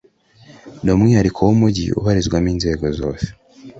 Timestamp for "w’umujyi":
1.47-1.85